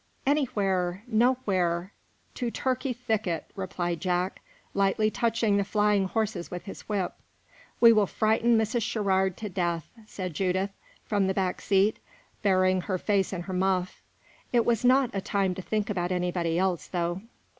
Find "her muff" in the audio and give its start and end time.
13.43-14.01